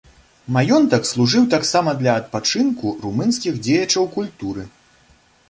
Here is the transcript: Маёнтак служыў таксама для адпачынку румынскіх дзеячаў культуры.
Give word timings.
Маёнтак 0.53 1.03
служыў 1.09 1.43
таксама 1.55 1.93
для 1.99 2.15
адпачынку 2.21 2.95
румынскіх 3.05 3.61
дзеячаў 3.69 4.03
культуры. 4.19 4.69